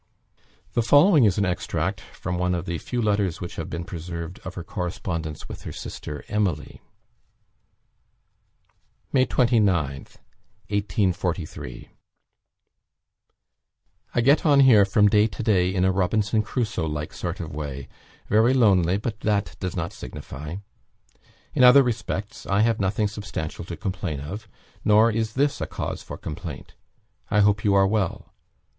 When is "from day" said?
14.85-15.27